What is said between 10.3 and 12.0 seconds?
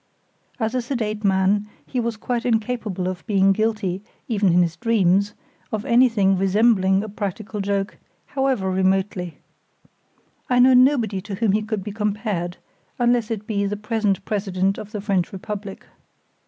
I know nobody to whom he could be